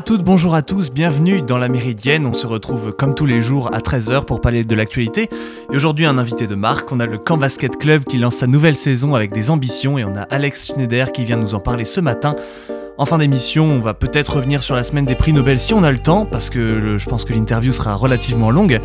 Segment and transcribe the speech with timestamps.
[0.00, 2.24] à toutes, bonjour à tous, bienvenue dans la Méridienne.
[2.24, 5.28] On se retrouve comme tous les jours à 13h pour parler de l'actualité.
[5.70, 6.90] Et aujourd'hui, un invité de marque.
[6.90, 10.04] On a le Camp Basket Club qui lance sa nouvelle saison avec des ambitions et
[10.06, 12.34] on a Alex Schneider qui vient nous en parler ce matin.
[12.96, 15.82] En fin d'émission, on va peut-être revenir sur la semaine des prix Nobel si on
[15.82, 18.80] a le temps, parce que je pense que l'interview sera relativement longue.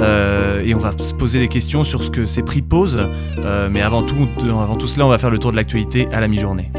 [0.00, 3.08] Euh, et on va se poser des questions sur ce que ces prix posent.
[3.38, 6.20] Euh, mais avant tout, avant tout cela, on va faire le tour de l'actualité à
[6.20, 6.70] la mi-journée.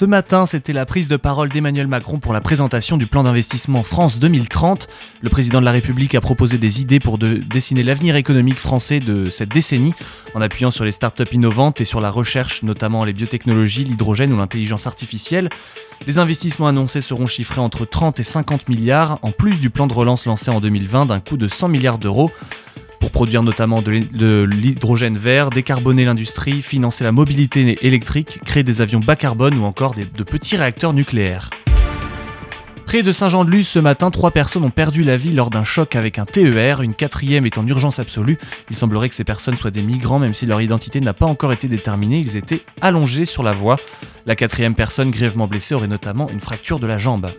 [0.00, 3.82] Ce matin, c'était la prise de parole d'Emmanuel Macron pour la présentation du plan d'investissement
[3.82, 4.88] France 2030.
[5.20, 9.28] Le président de la République a proposé des idées pour dessiner l'avenir économique français de
[9.28, 9.92] cette décennie,
[10.34, 14.38] en appuyant sur les startups innovantes et sur la recherche, notamment les biotechnologies, l'hydrogène ou
[14.38, 15.50] l'intelligence artificielle.
[16.06, 19.92] Les investissements annoncés seront chiffrés entre 30 et 50 milliards, en plus du plan de
[19.92, 22.30] relance lancé en 2020 d'un coût de 100 milliards d'euros
[23.00, 29.00] pour produire notamment de l'hydrogène vert, décarboner l'industrie, financer la mobilité électrique, créer des avions
[29.00, 31.50] bas carbone ou encore de petits réacteurs nucléaires.
[32.90, 36.18] Près de Saint-Jean-de-Luz ce matin, trois personnes ont perdu la vie lors d'un choc avec
[36.18, 38.36] un TER, une quatrième est en urgence absolue.
[38.68, 41.52] Il semblerait que ces personnes soient des migrants même si leur identité n'a pas encore
[41.52, 43.76] été déterminée, ils étaient allongés sur la voie.
[44.26, 47.30] La quatrième personne grièvement blessée aurait notamment une fracture de la jambe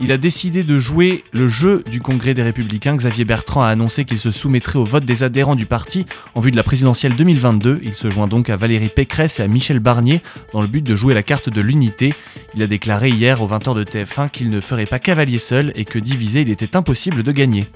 [0.00, 2.96] il a décidé de jouer le jeu du Congrès des Républicains.
[2.96, 6.50] Xavier Bertrand a annoncé qu'il se soumettrait au vote des adhérents du parti en vue
[6.50, 7.80] de la présidentielle 2022.
[7.82, 10.94] Il se joint donc à Valérie Pécresse et à Michel Barnier dans le but de
[10.94, 12.14] jouer la carte de l'unité.
[12.54, 15.84] Il a déclaré hier aux 20h de TF1 qu'il ne ferait pas cavalier seul et
[15.84, 17.68] que divisé il était impossible de gagner.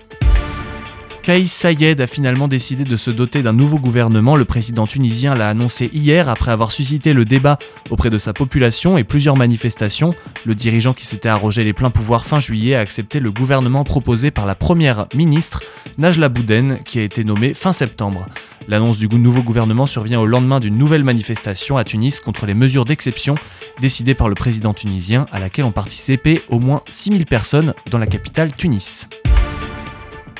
[1.22, 4.34] Kaïs Sayed a finalement décidé de se doter d'un nouveau gouvernement.
[4.34, 7.60] Le président tunisien l'a annoncé hier après avoir suscité le débat
[7.90, 10.10] auprès de sa population et plusieurs manifestations.
[10.44, 14.32] Le dirigeant qui s'était arrogé les pleins pouvoirs fin juillet a accepté le gouvernement proposé
[14.32, 15.60] par la première ministre,
[15.96, 18.26] Najla Bouden, qui a été nommée fin septembre.
[18.66, 22.84] L'annonce du nouveau gouvernement survient au lendemain d'une nouvelle manifestation à Tunis contre les mesures
[22.84, 23.36] d'exception
[23.80, 28.06] décidées par le président tunisien à laquelle ont participé au moins 6000 personnes dans la
[28.08, 29.08] capitale Tunis.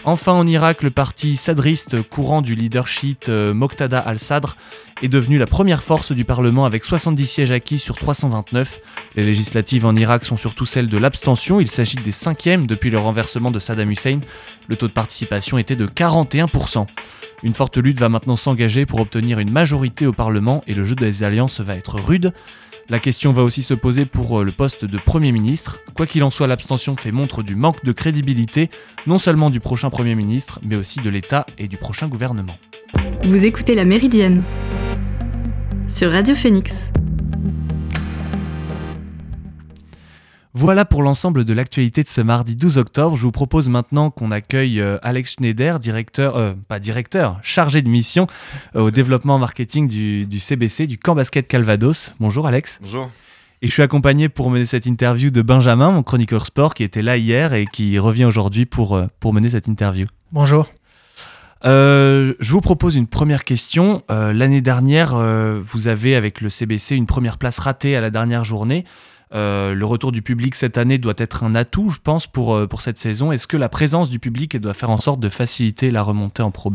[0.05, 4.57] Enfin en Irak, le parti sadriste courant du leadership euh, Moqtada al-Sadr
[5.01, 8.81] est devenu la première force du Parlement avec 70 sièges acquis sur 329.
[9.15, 12.99] Les législatives en Irak sont surtout celles de l'abstention, il s'agit des cinquièmes depuis le
[12.99, 14.19] renversement de Saddam Hussein.
[14.67, 16.85] Le taux de participation était de 41%.
[17.45, 20.97] Une forte lutte va maintenant s'engager pour obtenir une majorité au Parlement et le jeu
[20.97, 22.33] des alliances va être rude.
[22.89, 25.81] La question va aussi se poser pour euh, le poste de Premier ministre.
[25.95, 28.71] Quoi qu'il en soit, l'abstention fait montre du manque de crédibilité,
[29.07, 32.57] non seulement du prochain Premier ministre, mais aussi de l'État et du prochain gouvernement.
[33.25, 34.43] Vous écoutez La Méridienne
[35.87, 36.93] sur Radio Phoenix.
[40.55, 43.17] Voilà pour l'ensemble de l'actualité de ce mardi 12 octobre.
[43.17, 47.89] Je vous propose maintenant qu'on accueille euh, Alex Schneider, directeur, euh, pas directeur, chargé de
[47.89, 48.27] mission
[48.77, 52.15] euh, au développement marketing du, CBC, du Camp Basket Calvados.
[52.21, 52.81] Bonjour Alex.
[52.83, 53.11] Bonjour.
[53.63, 57.01] Et je suis accompagné pour mener cette interview de Benjamin, mon chroniqueur sport, qui était
[57.01, 60.05] là hier et qui revient aujourd'hui pour, pour mener cette interview.
[60.33, 60.69] Bonjour.
[61.65, 64.03] je vous propose une première question.
[64.09, 68.85] L'année dernière, vous avez avec le CBC une première place ratée à la dernière journée.
[69.35, 72.69] Euh, le retour du public cette année doit être un atout, je pense, pour, euh,
[72.81, 73.33] cette saison.
[73.33, 76.51] Est-ce que la présence du public doit faire en sorte de faciliter la remontée en
[76.51, 76.73] Pro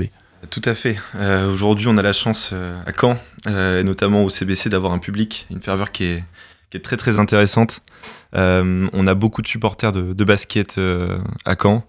[0.52, 0.98] tout à fait.
[1.16, 5.48] Euh, aujourd'hui, on a la chance à Caen, et notamment au CBC, d'avoir un public,
[5.50, 7.82] une ferveur qui est, très très intéressante.
[8.34, 10.80] on a beaucoup de supporters de, basket
[11.44, 11.84] à Caen.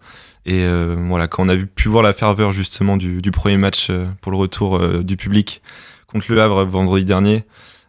[0.46, 3.90] Et voilà, quand on a pu voir la ferveur justement du premier match
[4.22, 5.60] pour le retour du public
[6.06, 7.44] contre le Havre vendredi dernier,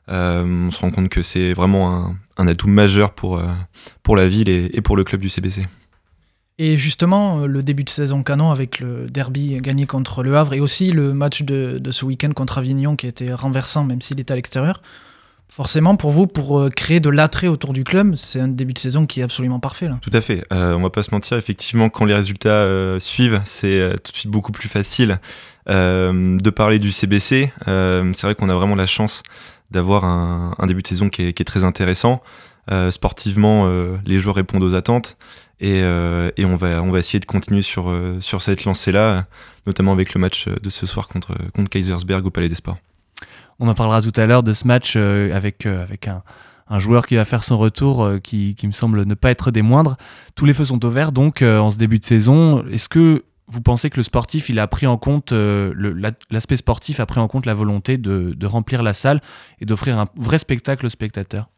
[0.09, 3.47] on se rend compte que c'est vraiment un, un atout majeur pour, euh,
[4.01, 5.67] pour la ville et, pour le club du CBC.
[6.57, 10.53] Et justement, euh, le début de saison canon avec le derby gagné contre le Havre
[10.53, 14.31] et aussi le match de, ce week-end contre Avignon qui était renversant même s'il était
[14.31, 14.81] à l'extérieur.
[15.51, 18.79] Forcément, pour vous, pour euh, créer de l'attrait autour du club, c'est un début de
[18.79, 19.89] saison qui est absolument parfait.
[19.89, 19.97] Là.
[20.01, 20.45] Tout à fait.
[20.51, 22.67] on va pas se mentir, effectivement, quand les résultats
[22.99, 25.19] suivent, c'est tout de suite beaucoup plus facile
[25.67, 27.51] de parler du CBC.
[27.65, 29.23] c'est vrai qu'on a vraiment la chance
[29.71, 32.21] d'avoir un, début de saison qui est, très intéressant.
[32.71, 35.17] Euh, sportivement, euh, les joueurs répondent aux attentes
[35.59, 39.25] et, euh, on, va, on va essayer de continuer sur, sur cette lancée-là,
[39.65, 42.77] notamment avec le match de ce soir contre, contre Kaisersberg au Palais des Sports.
[43.59, 46.23] On en parlera tout à l'heure de ce match avec, avec un,
[46.69, 49.61] un, joueur qui va faire son retour qui, qui, me semble ne pas être des
[49.61, 49.97] moindres.
[50.35, 52.63] Tous les feux sont au vert donc en ce début de saison.
[52.67, 55.73] Est-ce que vous pensez que le sportif, a pris en compte, euh,
[56.29, 59.21] l'aspect sportif a pris en compte la volonté de, remplir la salle
[59.59, 61.49] et d'offrir un vrai spectacle aux spectateurs?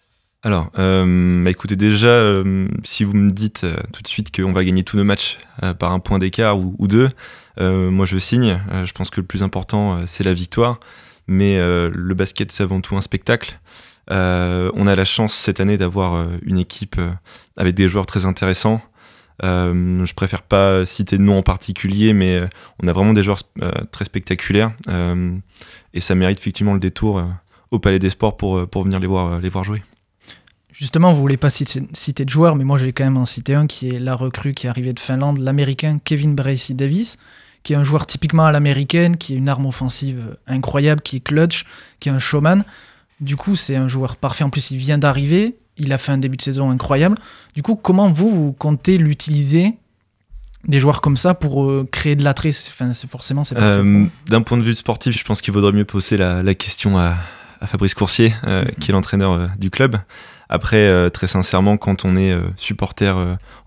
[0.43, 4.63] Alors, euh, bah, écoutez, déjà, euh, si vous me dites tout de suite qu'on va
[4.63, 5.37] gagner tous nos matchs
[5.77, 7.09] par un point d'écart ou, deux,
[7.59, 8.59] moi je signe.
[8.83, 10.79] je pense que le plus important, c'est la victoire.
[11.27, 13.59] Mais le basket, c'est avant tout un spectacle.
[14.09, 16.99] on a la chance cette année d'avoir une équipe
[17.57, 18.81] avec des joueurs très intéressants.
[19.41, 22.41] Je préfère pas citer de nom en particulier, mais
[22.81, 23.39] on a vraiment des joueurs
[23.91, 24.71] très spectaculaires.
[25.93, 27.23] et ça mérite effectivement le détour
[27.71, 29.81] au Palais des Sports pour, pour venir les voir, les voir jouer.
[30.81, 33.53] Justement, vous voulez pas citer, de joueurs, mais moi je vais quand même en citer
[33.53, 37.17] un qui est la recrue qui est arrivée de Finlande, l'américain Kevin Bracey Davis,
[37.61, 41.19] qui est un joueur typiquement à l'américaine, qui est une arme offensive incroyable, qui est
[41.19, 41.65] clutch,
[41.99, 42.63] qui est un showman.
[43.19, 44.43] Du coup, c'est un joueur parfait.
[44.43, 47.17] En plus, il vient d'arriver, il a fait un début de saison incroyable.
[47.55, 49.73] Du coup, comment vous, vous comptez l'utiliser
[50.67, 54.59] des joueurs comme ça pour euh, créer de l'attrait enfin, forcément c'est euh, d'un point
[54.59, 57.15] de vue sportif je pense qu'il vaudrait mieux poser la, question à,
[57.65, 58.75] Fabrice Coursier euh, mm-hmm.
[58.75, 59.97] qui est l'entraîneur du club
[60.53, 63.15] après, très sincèrement, quand on est supporter,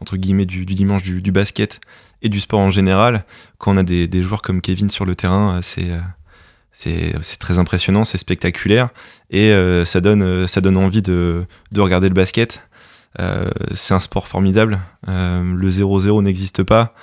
[0.00, 1.80] entre guillemets, du, dimanche du, basket
[2.20, 3.24] et du sport en général,
[3.56, 5.88] quand on a des, joueurs comme Kevin sur le terrain, c'est
[6.74, 8.90] c'est très impressionnant, c'est spectaculaire
[9.30, 9.52] et
[9.86, 12.62] ça, donne, ça donne envie de, de regarder le basket.
[13.72, 14.80] c'est un sport formidable.
[15.06, 16.94] le 0-0 n'existe pas.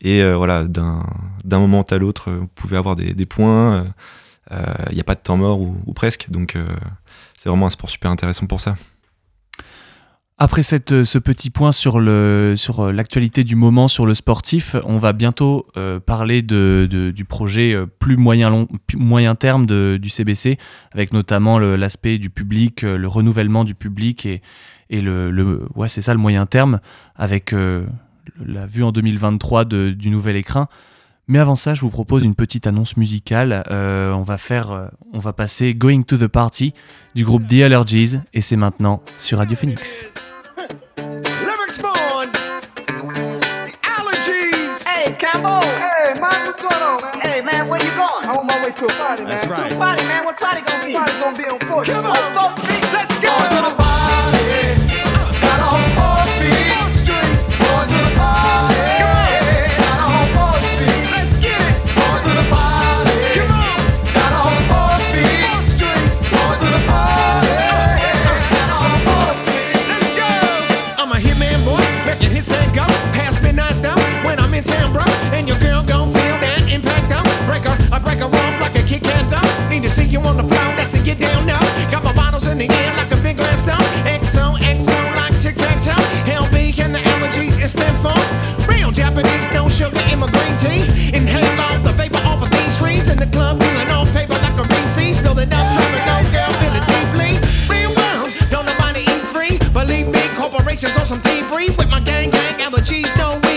[0.00, 3.86] Et voilà, d'un moment à l'autre, vous pouvez avoir des, points.
[4.50, 6.30] Il n'y a pas de temps mort ou presque.
[6.30, 6.56] Donc
[7.38, 8.76] c'est vraiment un sport super intéressant pour ça.
[10.40, 14.14] Après cette, euh, ce petit point sur, le, sur euh, l'actualité du moment sur le
[14.14, 19.98] sportif, on va bientôt euh, parler de, du projet plus moyen, long, moyen terme de,
[20.00, 20.56] du CBC,
[20.92, 24.40] avec notamment l'aspect du public, le renouvellement du public et,
[24.90, 26.80] et le, le ouais c'est ça le moyen terme,
[27.16, 30.66] avec la vue en 2023 de, du nouvel écran.
[31.26, 33.64] Mais avant ça, je vous propose une petite annonce musicale.
[33.70, 36.72] on va faire, on va passer Going to the Party
[37.14, 40.27] du groupe The Allergies et c'est maintenant sur Radio Phoenix.
[40.68, 42.28] Cambo.
[44.86, 45.62] Hey, Campbell.
[45.62, 47.20] Hey, man, what's going on, man?
[47.20, 48.24] Hey, man, where you going?
[48.28, 49.48] I'm on my way to a party, man.
[49.48, 49.70] Right.
[49.70, 50.24] To a party, man.
[50.24, 50.92] What party gonna be?
[50.92, 53.27] Party gonna be on 4th Come on, 4th Let's go.
[80.28, 81.60] on the floor, that's to get down now.
[81.90, 83.80] Got my bottles in the air like a big glass down.
[84.04, 85.96] XO, XO, like tic tac toe.
[86.28, 88.28] LB and the allergies it's them phone.
[88.68, 90.84] Real Japanese, no sugar in my green tea.
[91.16, 93.08] Inhale all the vapor off of these trees.
[93.08, 95.16] In the club, peeling off paper like a Reese's.
[95.24, 97.32] Building up, driving on, girl, feel it deeply.
[97.72, 99.56] Rewound, don't nobody eat free.
[99.72, 101.70] Believe me, corporations on some thievery.
[101.80, 103.47] With my gang, gang, allergies, no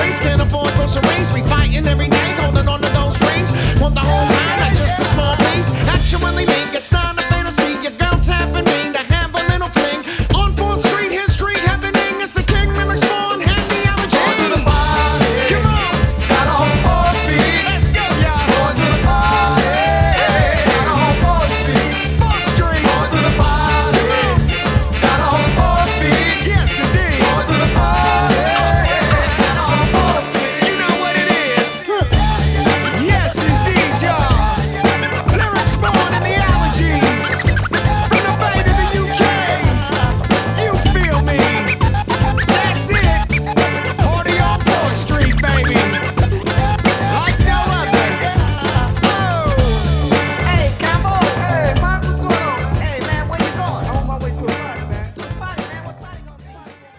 [0.00, 1.28] brains can't afford groceries.
[1.32, 3.50] We fighting every day, holding on to those dreams.
[3.80, 5.70] Want the whole time not just a small piece.
[5.94, 7.19] Actually, me gets none.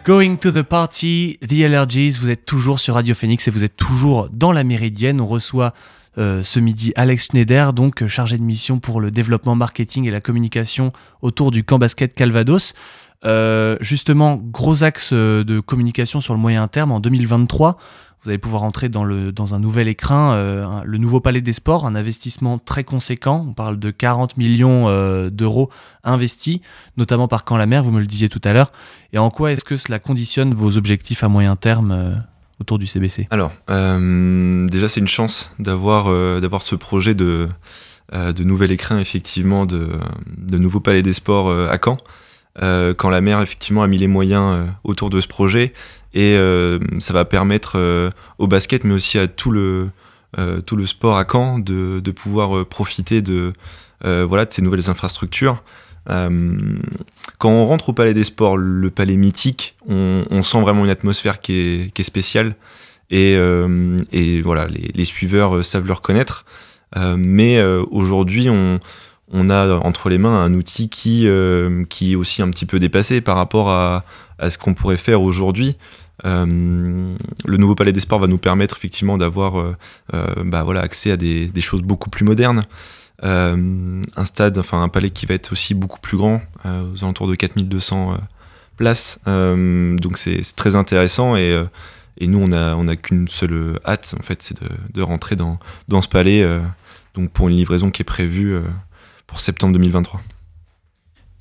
[0.03, 3.75] Going to the party, The Allergies, vous êtes toujours sur Radio Phoenix et vous êtes
[3.75, 5.21] toujours dans la Méridienne.
[5.21, 5.73] On reçoit
[6.17, 10.91] ce midi Alex Schneider, donc chargé de mission pour le développement marketing et la communication
[11.21, 12.73] autour du camp basket Calvados.
[13.79, 17.77] justement, gros axe de communication sur le moyen terme en 2023.
[18.23, 19.03] Vous allez pouvoir entrer dans,
[19.55, 23.47] un nouvel écrin, euh, le nouveau Palais des Sports, un investissement très conséquent.
[23.49, 25.71] On parle de 40 millions euh, d'euros
[26.03, 26.59] investis,
[26.97, 28.73] notamment par Camp la Mer, vous me le disiez tout à l'heure.
[29.11, 32.13] Et en quoi est-ce que cela conditionne vos objectifs à moyen terme euh,
[32.59, 36.05] autour du CBC Alors, déjà, c'est une chance d'avoir
[36.61, 37.49] ce projet de,
[38.43, 39.99] nouvel écrin, effectivement, de,
[40.51, 41.97] nouveau Palais des Sports à Caen.
[42.97, 45.73] quand la mer effectivement a mis les moyens autour de ce projet
[46.13, 49.89] et euh, ça va permettre euh, au basket, mais aussi à tout le,
[50.37, 53.53] euh, tout le sport à Caen de, de pouvoir profiter de,
[54.03, 55.63] voilà, de ces nouvelles infrastructures.
[56.07, 61.39] quand on rentre au Palais des Sports, le palais mythique, on, sent vraiment une atmosphère
[61.39, 62.55] qui est, qui est spéciale.
[63.09, 63.33] Et,
[64.11, 66.45] et, voilà, les, les, suiveurs savent le reconnaître.
[66.95, 68.79] mais aujourd'hui, on,
[69.31, 71.27] on, a entre les mains un outil qui,
[71.89, 74.03] qui est aussi un petit peu dépassé par rapport à,
[74.49, 75.77] ce qu'on pourrait faire aujourd'hui.
[76.25, 79.75] Euh, le nouveau palais des sports va nous permettre effectivement d'avoir euh,
[80.13, 82.61] euh, bah, voilà, accès à des, choses beaucoup plus modernes.
[83.23, 87.35] un stade, enfin un palais qui va être aussi beaucoup plus grand, aux alentours de
[87.35, 88.17] 4200
[88.77, 89.19] places.
[89.25, 91.63] donc c'est très intéressant et,
[92.17, 95.35] et, nous on a, on a qu'une seule hâte en fait, c'est de, de, rentrer
[95.35, 96.43] dans, dans ce palais.
[97.13, 98.59] donc pour une livraison qui est prévue
[99.31, 100.21] pour septembre 2023.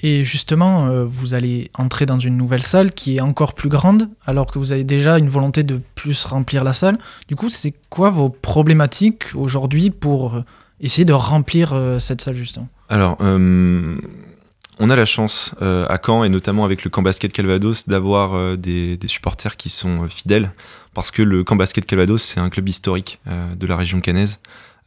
[0.03, 4.09] Et justement, euh, vous allez entrer dans une nouvelle salle qui est encore plus grande,
[4.25, 6.99] alors que vous avez déjà une volonté de plus remplir la salle.
[7.29, 10.45] Du coup, c'est quoi vos problématiques aujourd'hui pour euh,
[10.81, 12.69] essayer de remplir euh, cette salle justement?
[12.89, 18.57] Alors, on a la chance à Caen, et notamment avec le camp basket Calvados, d'avoir
[18.57, 20.51] des, des, supporters qui sont fidèles,
[20.95, 24.41] parce que le camp basket Calvados, c'est un club historique de la région cannaise,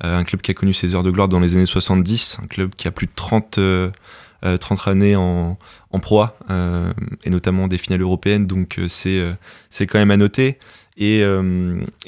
[0.03, 2.71] un club qui a connu ses heures de gloire dans les années 70, un club
[2.75, 3.59] qui a plus de 30
[4.59, 5.57] 30 euh, années en,
[5.91, 6.91] en proie, euh,
[7.23, 10.57] et notamment des finales européennes, donc euh, c'est quand même à noter.
[10.97, 11.23] Et,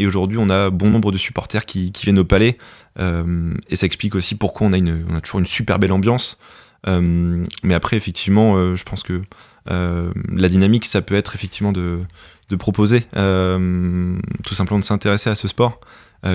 [0.05, 2.57] aujourd'hui, on a bon nombre de supporters qui, viennent au palais,
[2.99, 6.37] et ça explique aussi pourquoi on a, une, a toujours une super belle ambiance.
[6.85, 9.23] mais après, effectivement, je pense que
[9.65, 12.01] la dynamique, ça peut être effectivement de,
[12.49, 15.79] de proposer, tout simplement de s'intéresser à ce sport,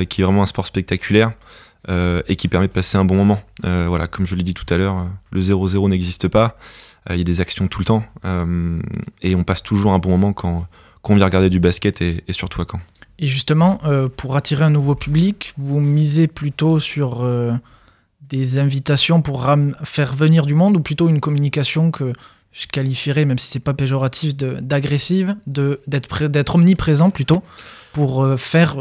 [0.09, 1.33] qui est vraiment un sport spectaculaire.
[1.89, 3.41] Euh, et qui permet de passer un bon moment.
[3.65, 6.59] Euh, voilà, comme je l'ai dit tout à l'heure, le 0-0 n'existe pas.
[7.09, 8.05] Euh, il y a des actions tout le temps
[9.23, 10.67] et on passe toujours un bon moment quand,
[11.01, 12.81] quand on vient regarder du basket et, surtout à quand.
[13.19, 13.81] Et justement,
[14.17, 17.27] pour attirer un nouveau public, vous misez plutôt sur
[18.29, 19.51] des invitations pour
[19.85, 22.13] faire venir du monde ou plutôt une communication que
[22.53, 27.43] je qualifierais, même si c'est pas péjoratif, d'agressive, d'être omniprésent plutôt,
[27.93, 28.77] pour faire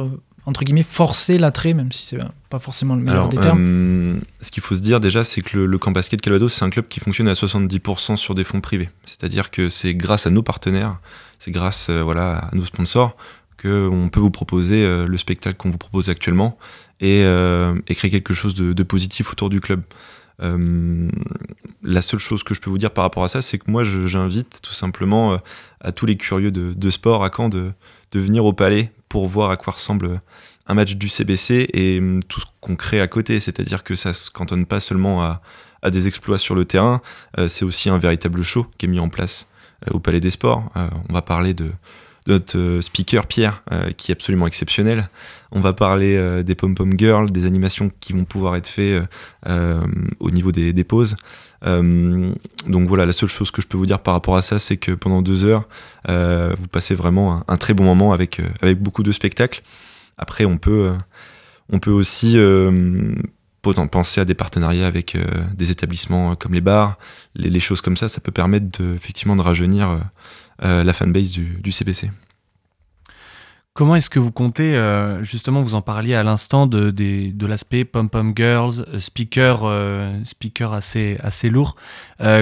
[0.49, 2.17] entre guillemets, forcer l'attrait, même si c'est
[2.49, 5.57] pas forcément le meilleur des termes euh, Ce qu'il faut se dire déjà, c'est que
[5.57, 8.89] le, camp basket Calvados, c'est un club qui fonctionne à 70% sur des fonds privés.
[9.05, 10.97] C'est-à-dire que c'est grâce à nos partenaires,
[11.37, 13.15] c'est grâce euh, voilà, à nos sponsors
[13.61, 16.57] qu'on peut vous proposer euh, le spectacle qu'on vous propose actuellement
[16.99, 17.23] et,
[17.89, 19.81] créer quelque chose de, positif autour du club.
[20.39, 23.83] la seule chose que je peux vous dire par rapport à ça, c'est que moi,
[23.83, 25.39] j'invite tout simplement
[25.79, 27.71] à tous les curieux de, sport à Caen de,
[28.11, 30.21] de venir au palais pour voir à quoi ressemble
[30.67, 33.39] un match du CBC et hum, tout ce qu'on crée à côté.
[33.39, 35.41] C'est-à-dire que ça se cantonne pas seulement à,
[35.91, 37.01] des exploits sur le terrain,
[37.37, 39.47] euh, c'est aussi un véritable show qui est mis en place
[39.87, 40.69] euh, au Palais des Sports.
[40.75, 41.71] Euh, on va parler de,
[42.29, 43.63] notre speaker Pierre,
[43.97, 45.09] qui est absolument exceptionnel.
[45.51, 49.03] On va parler des pom-pom girls, des animations qui vont pouvoir être faites
[49.45, 51.15] au niveau des, pauses.
[51.63, 54.77] donc voilà, la seule chose que je peux vous dire par rapport à ça, c'est
[54.77, 55.67] que pendant deux heures,
[56.07, 59.61] vous passez vraiment un, très bon moment avec, avec beaucoup de spectacles.
[60.17, 60.91] Après, on peut,
[61.71, 62.37] on peut aussi
[63.61, 65.17] penser à des partenariats avec
[65.55, 66.97] des établissements comme les bars,
[67.35, 69.97] les, choses comme ça, ça peut permettre de, effectivement de rajeunir euh,
[70.61, 72.09] la fanbase du, du CBC.
[73.79, 77.85] Comment est-ce que vous comptez, euh, justement, vous en parliez à l'instant de, de, l'aspect
[77.85, 79.71] pom-pom girls, euh, speaker,
[80.25, 81.77] speaker assez, assez lourd.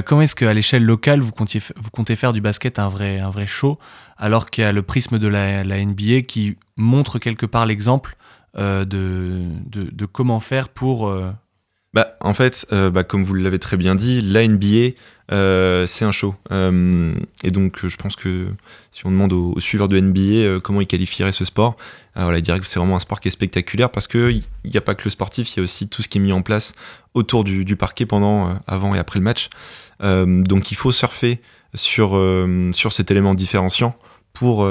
[0.05, 3.29] comment est-ce qu'à l'échelle locale, vous, comptiez, vous comptez faire du basket un vrai, un
[3.29, 3.77] vrai show,
[4.17, 8.15] alors qu'il y a le prisme de la, la NBA qui montre quelque part l'exemple
[8.55, 9.43] de, de,
[9.91, 11.07] de, comment faire pour
[11.97, 14.91] bah, en fait, euh, bah, comme vous l'avez très bien dit, la NBA, euh,
[15.29, 16.36] c'est un show.
[16.51, 18.48] Euh, et donc, je pense que
[18.91, 21.77] si on demande aux, suiveurs de NBA comment ils qualifieraient ce sport,
[22.15, 24.96] ils diraient que c'est vraiment un sport qui est spectaculaire parce qu'il n'y a pas
[24.96, 26.74] que le sportif, il y a aussi tout ce qui est mis en place
[27.13, 29.50] autour du, parquet pendant, avant et après le match.
[30.01, 31.41] donc, il faut surfer
[31.74, 32.19] sur,
[32.74, 33.98] sur cet élément différenciant
[34.34, 34.67] pour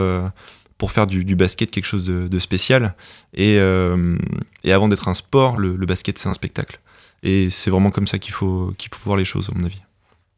[0.79, 2.95] pour faire du, basket quelque chose de, spécial.
[3.35, 6.81] Et, avant d'être un sport, le, basket c'est un spectacle.
[7.23, 9.81] Et c'est vraiment comme ça qu'il faut, qu'il faut voir les choses, à mon avis.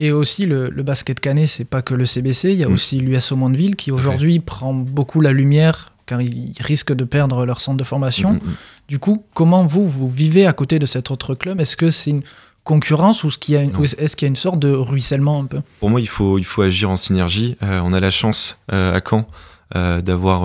[0.01, 2.73] Et aussi, le, basket canet, c'est pas que le CBC, il y a mm.
[2.73, 7.61] aussi l'US Mondeville qui aujourd'hui prend beaucoup la lumière car ils risquent de perdre leur
[7.61, 8.33] centre de formation.
[8.33, 8.55] Mm, mm,
[8.89, 11.61] du coup, comment vous, vous vivez à côté de cet autre club?
[11.61, 12.23] Est-ce que c'est une
[12.65, 15.61] concurrence ou est-ce qu'il y, a une sorte de ruissellement un peu?
[15.81, 17.57] Pour moi, il faut, il faut agir en synergie.
[17.63, 19.27] Euh, on a la chance euh, à Caen
[19.75, 20.45] euh, d'avoir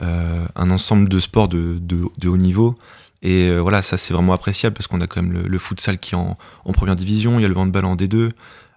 [0.00, 2.78] un ensemble de sports de, de, haut niveau.
[3.22, 6.14] Et voilà, ça c'est vraiment appréciable parce qu'on a quand même le, le futsal qui
[6.14, 8.30] est en, en, première division, il y a le handball en D2,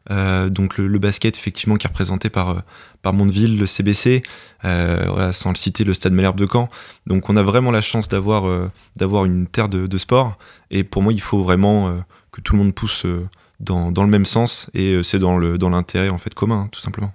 [0.09, 2.59] euh, donc le, basket effectivement qui est représenté par, euh,
[3.01, 4.23] par Mondeville, le CBC,
[4.65, 6.69] euh, sans le citer le Stade Malherbe de Caen.
[7.05, 10.37] Donc on a vraiment la chance d'avoir d'avoir une terre de, sport
[10.71, 13.05] et pour moi il faut vraiment que tout le monde pousse
[13.59, 17.13] dans, dans le même sens et c'est dans l'intérêt en fait commun tout simplement.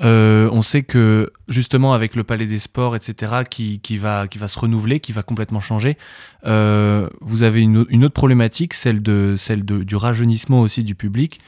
[0.00, 4.48] On sait que justement avec le Palais des Sports, etc., qui, qui, va, qui va
[4.48, 5.96] se renouveler, qui va complètement changer,
[6.44, 11.40] vous avez une, une, autre problématique, celle, de, celle de, du rajeunissement aussi du public.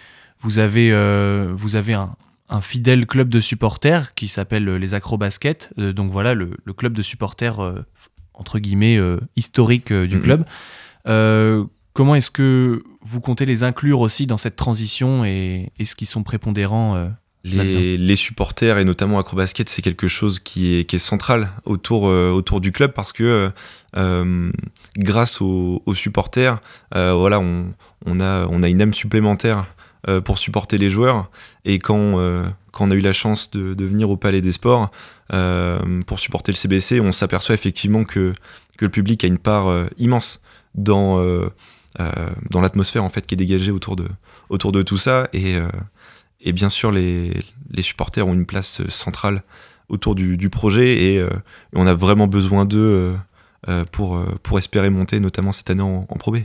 [0.42, 2.14] Vous avez, euh, vous avez un,
[2.61, 5.73] fidèle club de supporters qui s'appelle euh, les Acrobasket.
[5.78, 7.59] Euh, donc voilà, le, club de supporters,
[8.35, 8.99] entre guillemets,
[9.37, 10.23] historique du mhm.
[10.23, 10.44] club.
[11.92, 16.23] comment est-ce que vous comptez les inclure aussi dans cette transition et est-ce qu'ils sont
[16.23, 17.11] prépondérants
[17.44, 22.61] les, supporters et notamment Acrobasket, c'est quelque chose qui est, qui est central autour, autour
[22.61, 23.50] du club parce que
[24.96, 26.61] grâce aux, supporters,
[26.92, 27.72] voilà, on,
[28.06, 29.66] on, a, on a une âme supplémentaire
[30.08, 31.30] euh, pour supporter les joueurs.
[31.64, 34.50] Et quand, euh, quand on a eu la chance de, de venir au Palais des
[34.50, 34.90] Sports
[35.32, 38.34] euh, pour supporter le CBC, on s'aperçoit effectivement que,
[38.78, 40.42] que le public a une part immense
[40.75, 41.25] dans,
[42.50, 44.08] dans l'atmosphère en fait qui est dégagée autour de,
[44.49, 45.28] autour de tout ça.
[45.32, 45.56] Et,
[46.43, 47.33] et bien sûr, les,
[47.81, 49.43] supporters ont une place centrale
[49.89, 51.26] autour du, projet et,
[51.75, 53.15] on a vraiment besoin d'eux
[53.93, 56.39] pour, pour espérer monter, notamment cette année en, Pro B.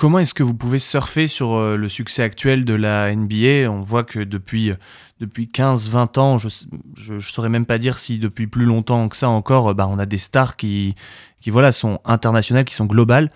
[0.00, 3.82] Comment est-ce que vous pouvez surfer sur euh, le succès actuel de la NBA On
[3.82, 4.72] voit que depuis,
[5.20, 9.28] depuis 15-20 ans, je ne saurais même pas dire si depuis plus longtemps que ça
[9.28, 10.94] encore, bah, on a des stars qui,
[11.38, 13.30] qui voilà, sont internationales, qui sont globales.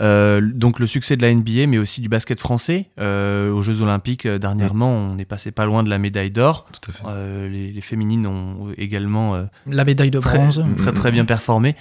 [0.00, 2.90] Euh, donc le succès de la NBA, mais aussi du basket français.
[2.98, 6.66] Euh, aux Jeux Olympiques, dernièrement, on est passé pas loin de la médaille d'or.
[7.06, 9.46] Les, les, féminines ont également...
[9.66, 10.64] la médaille de bronze.
[10.76, 11.76] Très, très, bien performé.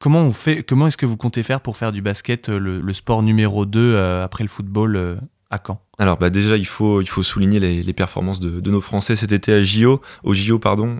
[0.00, 2.92] Comment, on fait, comment est-ce que vous comptez faire pour faire du basket euh, le,
[2.92, 5.16] sport numéro 2 euh, après le football euh,
[5.50, 5.80] à Caen?
[5.98, 9.52] Alors bah déjà il faut, il faut souligner les, performances de, nos Français cet été
[9.52, 10.98] à JO, au JO pardon,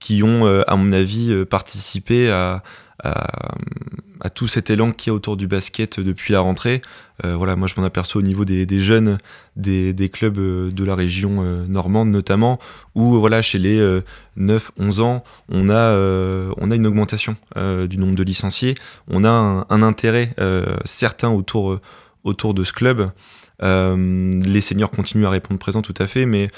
[0.00, 2.64] qui ont à mon avis participé à,
[3.04, 6.80] à, tout cet élan qu'il y a autour du basket depuis la rentrée.
[7.24, 9.18] Euh, voilà, moi je m'en aperçois au niveau des, jeunes
[9.54, 12.58] des, clubs euh, de la région euh, normande notamment,
[12.94, 14.00] où voilà, chez les
[14.38, 15.94] 9-11 ans, on a,
[16.56, 18.74] on a une augmentation du nombre de licenciés,
[19.08, 20.34] on a un, intérêt
[20.84, 21.78] certain autour,
[22.24, 23.10] autour de ce club.
[23.64, 26.50] Les seniors continuent à répondre présent tout à fait, mais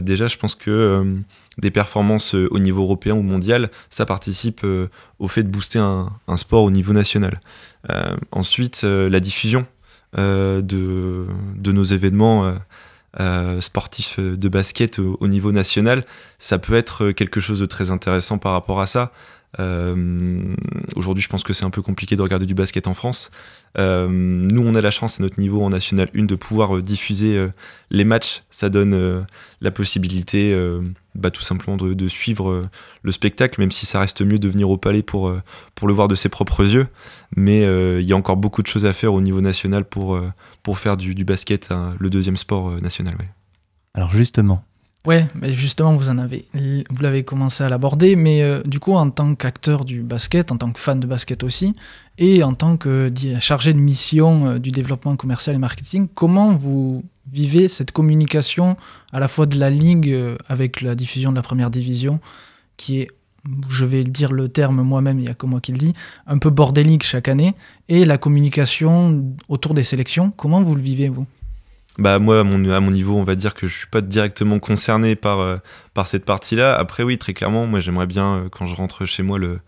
[0.00, 1.22] déjà je pense que
[1.58, 5.78] des performances euh, au niveau européen ou mondial, ça participe euh, au fait de booster
[5.78, 7.40] un, sport au niveau national.
[7.90, 9.66] Euh, ensuite, la diffusion
[10.16, 11.26] de,
[11.66, 12.54] nos événements
[13.60, 16.04] sportifs de basket au, niveau national,
[16.38, 19.12] ça peut être quelque chose de très intéressant par rapport à ça.
[19.56, 23.30] Aujourd'hui, je pense que c'est un peu compliqué de regarder du basket en France.
[23.76, 27.48] nous, on a la chance à notre niveau en National 1 de pouvoir diffuser
[27.90, 28.42] les matchs.
[28.50, 29.26] Ça donne
[29.60, 30.54] la possibilité
[31.18, 32.68] bah, tout simplement de, suivre euh,
[33.02, 35.42] le spectacle, même si ça reste mieux de venir au palais pour, euh,
[35.82, 36.86] le voir de ses propres yeux.
[37.36, 40.20] Mais euh, il y a encore beaucoup de choses à faire au niveau national pour,
[40.62, 43.16] pour faire du, basket le deuxième sport national.
[43.94, 44.64] Alors justement.
[45.08, 49.08] Ouais, mais justement, vous en avez, vous l'avez commencé à l'aborder, mais du coup, en
[49.08, 51.72] tant qu'acteur du basket, en tant que fan de basket aussi,
[52.18, 57.68] et en tant que chargé de mission du développement commercial et marketing, comment vous vivez
[57.68, 58.76] cette communication
[59.12, 62.20] à la fois de la ligue euh, avec la diffusion de la première division,
[62.76, 63.08] qui est,
[63.70, 65.94] je vais dire le terme moi-même, il n'y a que moi qui le dis,
[66.26, 67.54] un peu bordélique chaque année,
[67.88, 70.32] et la communication autour des sélections.
[70.36, 71.26] Comment vous le vivez, vous?
[71.98, 75.40] Bah moi à mon, niveau on va dire que je suis pas directement concerné par,
[75.40, 75.56] euh,
[76.06, 79.24] cette partie là après oui très clairement moi j'aimerais bien euh, quand je rentre chez
[79.24, 79.58] moi le,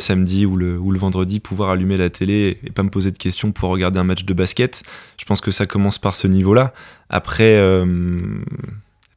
[0.00, 3.16] samedi ou le, ou le vendredi, pouvoir allumer la télé et pas me poser de
[3.16, 4.82] questions pour regarder un match de basket.
[5.18, 6.74] Je pense que ça commence par ce niveau-là.
[7.08, 7.86] Après, euh,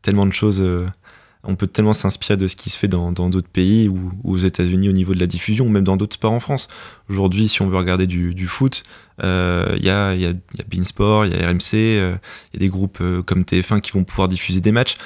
[0.02, 0.64] tellement de choses
[1.44, 4.90] on peut tellement s'inspirer de ce qui se fait dans d'autres pays ou, aux États-Unis
[4.90, 6.68] au niveau de la diffusion, ou même dans d'autres sports en France.
[7.10, 8.84] Aujourd'hui, si on veut regarder du, foot,
[9.18, 12.16] il euh, y, a, y, a, y a Beansport, il y a RMC, il euh,
[12.54, 14.98] y a des groupes euh, comme TF1 qui vont pouvoir diffuser des matchs.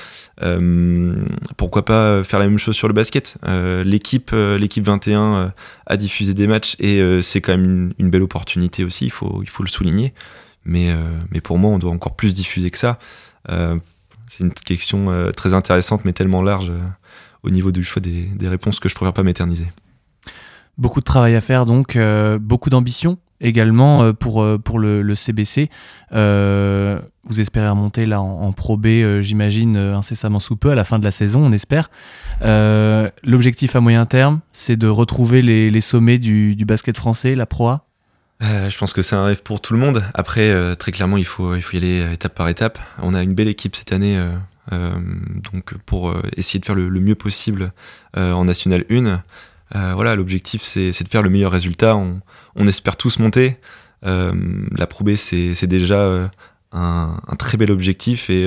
[1.55, 3.37] pourquoi pas faire la même chose sur le basket?
[3.85, 5.53] L'équipe l'équipe 21
[5.85, 9.49] a diffusé des matchs et c'est quand même une, belle opportunité aussi, il faut, il
[9.49, 10.13] faut le souligner.
[10.65, 10.93] Mais,
[11.31, 12.99] mais pour moi, on doit encore plus diffuser que ça
[14.27, 16.79] c'est une question euh, très intéressante, mais tellement large euh,
[17.43, 19.67] au niveau du choix des, réponses que je préfère pas m'éterniser.
[20.77, 24.41] Beaucoup de travail à faire, donc euh, beaucoup d'ambition également pour,
[24.79, 25.69] le, CBC.
[26.11, 28.87] vous espérez remonter là en, Pro B,
[29.19, 31.89] j'imagine, incessamment sous peu, à la fin de la saison, on espère.
[32.41, 37.67] L'objectif à moyen terme, c'est de retrouver les, sommets du, du, basket français, la Pro
[37.67, 37.84] A
[38.43, 40.03] euh, je pense que c'est un rêve pour tout le monde.
[40.13, 42.79] Après, euh, très clairement, il faut, il faut y aller étape par étape.
[43.01, 44.17] On a une belle équipe cette année,
[44.71, 44.91] euh,
[45.51, 47.71] donc pour essayer de faire le, mieux possible
[48.15, 49.23] en National 1.
[49.93, 51.95] voilà, l'objectif, c'est de faire le meilleur résultat.
[51.95, 52.19] On,
[52.55, 53.57] on espère tous monter.
[54.03, 56.29] la Pro B, c'est déjà
[56.71, 58.43] un, un, très bel objectif et,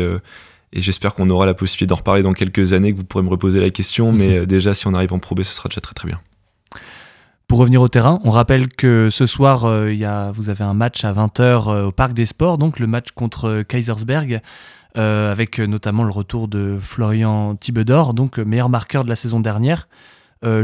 [0.72, 3.30] et j'espère qu'on aura la possibilité d'en reparler dans quelques années, que vous pourrez me
[3.30, 4.12] reposer la question.
[4.12, 6.20] Mais déjà, si on arrive en Pro B, ce sera déjà très très bien.
[7.48, 11.14] Pour revenir au terrain, on rappelle que ce soir, euh, vous avez un match à
[11.14, 14.42] 20h euh, au Parc des Sports, donc le match contre euh, Kaisersberg,
[14.94, 19.86] avec notamment le retour de Florian Thibedor, donc meilleur marqueur de la saison dernière.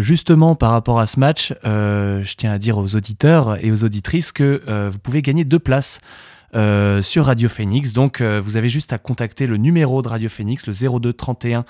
[0.01, 4.33] justement, par rapport à ce match, je tiens à dire aux auditeurs et aux auditrices
[4.33, 6.01] que vous pouvez gagner deux places
[6.53, 7.93] sur Radio Phoenix.
[7.93, 11.65] Donc, vous avez juste à contacter le numéro de Radio Phoenix, le 02 31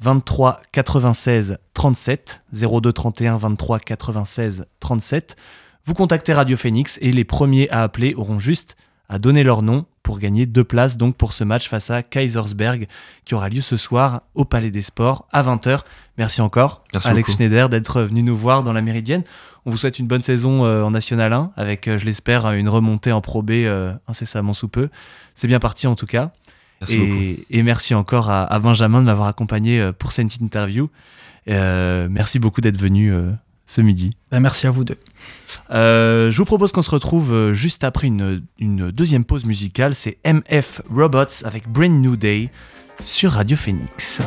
[0.00, 5.36] 23 96 37 02 31 23 96 37.
[5.84, 8.76] Vous contactez Radio Phoenix et les premiers à appeler auront juste
[9.08, 12.86] à donner leur nom pour gagner deux places donc pour ce match face à Kaisersberg
[13.24, 15.80] qui aura lieu ce soir au Palais des Sports à 20h.
[16.16, 19.24] Merci encore Alex Schneider d'être venu nous voir dans la Méridienne.
[19.66, 22.68] On vous souhaite une bonne saison euh, en National 1 avec, euh, je l'espère, une
[22.68, 24.88] remontée en Pro B euh, incessamment sous peu.
[25.34, 26.32] C'est bien parti en tout cas
[26.88, 30.90] et, merci encore à, Benjamin de m'avoir accompagné euh, pour cette interview.
[31.48, 33.30] Euh, merci beaucoup d'être venu euh,
[33.66, 34.16] ce midi.
[34.30, 34.98] Ben, merci à vous deux.
[35.70, 39.94] je vous propose qu'on se retrouve juste après une, une deuxième pause musicale.
[39.94, 42.50] C'est MF Robots avec Brand New Day
[43.02, 44.20] sur Radio Phoenix.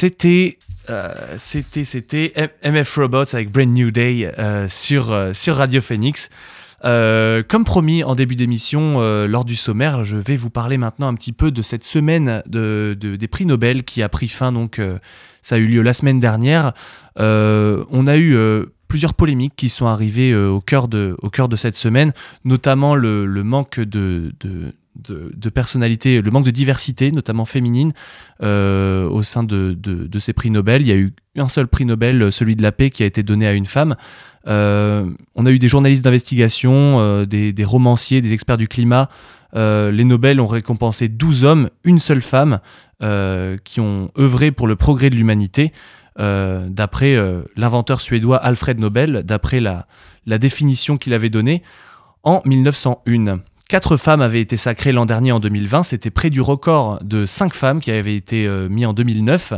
[0.00, 0.56] C'était
[0.88, 2.32] euh, c'était c'était
[2.64, 6.30] MF Robots avec Brand New Day euh, sur euh, sur Radio Phoenix.
[6.82, 11.32] Comme promis en début d'émission, lors du sommaire, je vais vous parler maintenant un petit
[11.34, 14.50] peu de cette semaine de, de- des prix Nobel qui a pris fin.
[14.50, 14.80] Donc,
[15.42, 16.72] ça a eu lieu la semaine dernière.
[17.18, 18.34] On a eu
[18.88, 22.14] plusieurs polémiques qui sont arrivées au, cœur de, au cœur de cette semaine,
[22.46, 24.32] notamment le, manque de,
[24.96, 27.92] de, personnalité, le manque de diversité, notamment féminine,
[28.42, 30.82] euh, au sein de, ces prix Nobel.
[30.82, 33.22] Il y a eu un seul prix Nobel, celui de la paix, qui a été
[33.22, 33.96] donné à une femme.
[34.46, 39.08] Euh, on a eu des journalistes d'investigation, euh, des, romanciers, des experts du climat.
[39.54, 42.60] Les Nobel ont récompensé 12 hommes, une seule femme,
[43.64, 45.72] qui ont œuvré pour le progrès de l'humanité.
[46.18, 47.16] D'après
[47.56, 51.62] l'inventeur suédois Alfred Nobel, d'après la définition qu'il avait donnée
[52.22, 53.40] en 1901.
[53.70, 57.54] Quatre femmes avaient été sacrées l'an dernier en 2020, c'était près du record de cinq
[57.54, 59.52] femmes qui avait été euh, mis en 2009.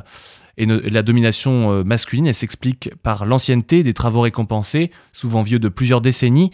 [0.59, 5.71] Et la domination euh, masculine, elle s'explique par l'ancienneté des travaux récompensés, souvent vieux de
[5.71, 6.51] plusieurs décennies.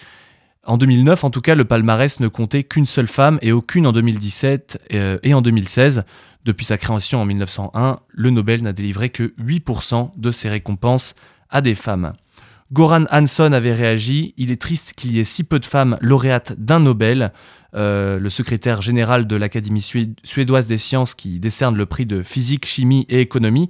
[0.66, 3.92] En 2009, en tout cas, le palmarès ne comptait qu'une seule femme et aucune en
[3.92, 6.05] 2017 euh, et en 2016.
[6.44, 11.16] Depuis sa création en 1901, le Nobel n'a délivré que 8% de ses récompenses
[11.51, 12.12] à des femmes.
[12.72, 16.52] Goran Hansson avait réagi Il est triste qu'il y ait si peu de femmes lauréates
[16.59, 17.33] d'un Nobel.
[17.74, 22.22] Euh, le secrétaire général de l'Académie sué- suédoise des sciences qui décerne le prix de
[22.22, 23.68] physique, chimie et économie.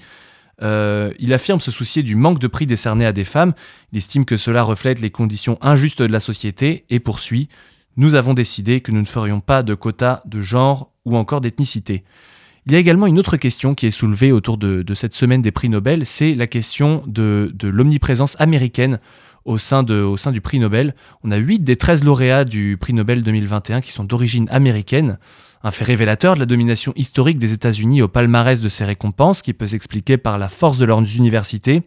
[0.62, 3.54] Euh, il affirme se soucier du manque de prix décernés à des femmes.
[3.92, 7.48] Il estime que cela reflète les conditions injustes de la société et poursuit
[7.96, 12.04] Nous avons décidé que nous ne ferions pas de quotas de genre ou encore d'ethnicité.
[12.68, 15.52] Il y a également une autre question qui est soulevée autour de, cette semaine des
[15.52, 19.00] prix Nobel, c'est la question de, l'omniprésence américaine
[19.46, 20.94] au sein, au sein du prix Nobel.
[21.24, 25.18] On a 8 des 13 lauréats du prix Nobel 2021 qui sont d'origine américaine,
[25.62, 29.54] un fait révélateur de la domination historique des États-Unis au palmarès de ces récompenses qui
[29.54, 31.84] peut s'expliquer par la force de leurs universités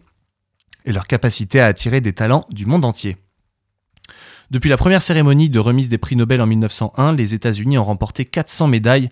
[0.85, 3.17] et leur capacité à attirer des talents du monde entier.
[4.51, 8.25] Depuis la première cérémonie de remise des prix Nobel en 1901, les États-Unis ont remporté
[8.25, 9.09] 400 médailles,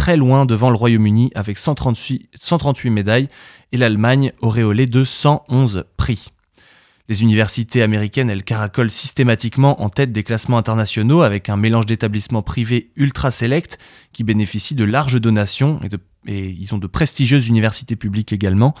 [0.00, 3.28] très loin devant le Royaume-Uni avec 138, 138 médailles,
[3.70, 6.32] et l'Allemagne auréolée de 111 prix.
[7.10, 12.40] Les universités américaines, elles caracolent systématiquement en tête des classements internationaux avec un mélange d'établissements
[12.40, 13.76] privés ultra sélects
[14.14, 15.80] qui bénéficient de larges donations
[16.26, 18.72] et, ils ont de prestigieuses universités publiques également.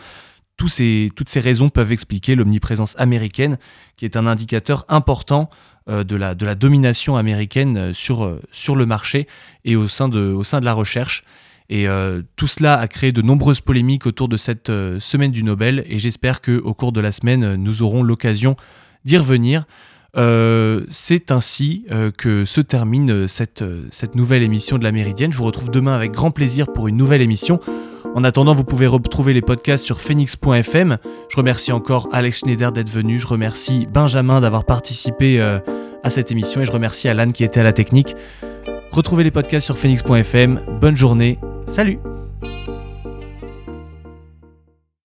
[0.56, 3.58] Toutes ces raisons peuvent expliquer l'omniprésence américaine
[3.98, 5.50] qui est un indicateur important
[5.90, 9.26] de, la, de la domination américaine euh, sur, euh, sur le marché
[9.64, 11.24] et au sein de, la recherche.
[11.68, 15.44] Et euh, tout cela a créé de nombreuses polémiques autour de cette euh, semaine du
[15.44, 18.56] Nobel et j'espère qu'au cours de la semaine, euh, nous aurons l'occasion
[19.04, 19.66] d'y revenir.
[20.16, 24.90] Euh, c'est ainsi euh, que se termine euh, cette, euh, cette nouvelle émission de la
[24.90, 25.32] Méridienne.
[25.32, 27.60] Je vous retrouve demain avec grand plaisir pour une nouvelle émission.
[28.14, 30.98] En attendant, vous pouvez retrouver les podcasts sur phoenix.fm.
[31.28, 33.18] Je remercie encore Alex Schneider d'être venu.
[33.18, 35.58] Je remercie Benjamin d'avoir participé euh,
[36.02, 38.16] à cette émission et je remercie Alan qui était à la technique.
[38.90, 40.60] Retrouvez les podcasts sur phoenix.fm.
[40.80, 41.38] Bonne journée.
[41.66, 41.98] Salut